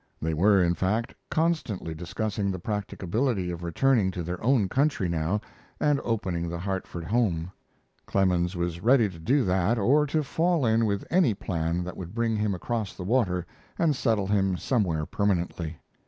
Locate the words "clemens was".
8.07-8.81